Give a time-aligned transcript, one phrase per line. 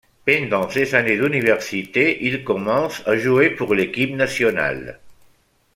[0.25, 4.99] Pendant ses années d'université, il commence à jouer pour l'équipe nationale.